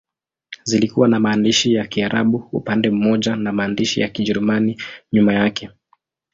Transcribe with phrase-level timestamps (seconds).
[0.63, 4.81] Zilikuwa na maandishi ya Kiarabu upande mmoja na maandishi ya Kijerumani
[5.11, 5.69] nyuma yake.